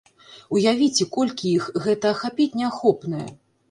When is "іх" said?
1.59-1.71